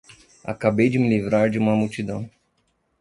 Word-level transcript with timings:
Acabei 0.43 0.89
de 0.89 0.97
me 0.97 1.07
livrar 1.07 1.47
de 1.51 1.59
uma 1.59 1.75
multidão. 1.75 2.27